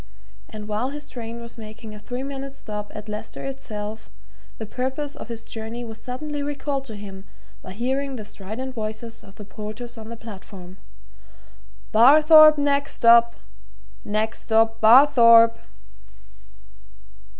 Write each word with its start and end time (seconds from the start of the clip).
And 0.49 0.67
while 0.67 0.89
his 0.89 1.07
train 1.11 1.41
was 1.41 1.59
making 1.59 1.93
a 1.93 1.99
three 1.99 2.23
minutes' 2.23 2.57
stop 2.57 2.91
at 2.95 3.07
Leicester 3.07 3.43
itself, 3.45 4.09
the 4.57 4.65
purpose 4.65 5.15
of 5.15 5.27
his 5.27 5.45
journey 5.45 5.83
was 5.83 6.01
suddenly 6.01 6.41
recalled 6.41 6.85
to 6.85 6.95
him 6.95 7.23
by 7.61 7.73
hearing 7.73 8.15
the 8.15 8.25
strident 8.25 8.73
voices 8.73 9.23
of 9.23 9.35
the 9.35 9.45
porters 9.45 9.99
on 9.99 10.09
the 10.09 10.17
platform. 10.17 10.77
"Barthorpe 11.91 12.57
next 12.57 12.93
stop! 12.93 13.35
next 14.03 14.39
stop 14.41 14.81
Barthorpe!" 14.81 15.59